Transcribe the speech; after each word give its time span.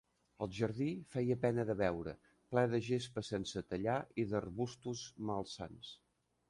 El 0.43 0.47
jardí 0.59 0.87
feia 1.15 1.37
pena 1.43 1.65
de 1.71 1.75
veure, 1.83 2.15
ple 2.55 2.65
de 2.73 2.81
gespa 2.89 3.25
sense 3.31 3.67
tallar 3.75 4.01
i 4.23 4.27
d'arbustos 4.35 5.09
malsans. 5.31 5.97